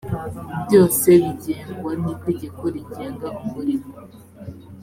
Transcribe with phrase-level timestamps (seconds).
[0.65, 3.91] byose bigengwa n ‘itegeko rigenga umurimo.